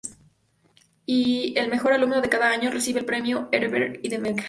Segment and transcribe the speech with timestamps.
[1.05, 4.39] Y el mejor alumno de cada año recibe el "Premio Ehrenberg" y una beca.